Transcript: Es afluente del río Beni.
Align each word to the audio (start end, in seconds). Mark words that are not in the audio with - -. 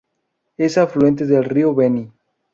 Es 0.57 0.79
afluente 0.79 1.27
del 1.27 1.43
río 1.43 1.75
Beni. 1.75 2.11